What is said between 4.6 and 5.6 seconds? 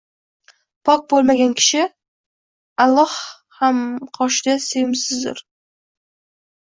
sevimsizdur